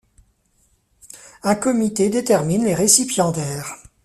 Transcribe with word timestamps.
Un 1.43 1.53
comité 1.53 2.09
détermine 2.09 2.65
les 2.65 2.73
récipiendaires. 2.73 3.75